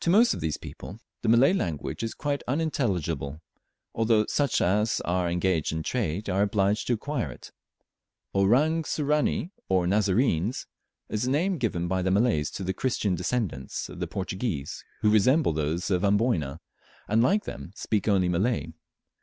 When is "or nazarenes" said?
9.70-10.66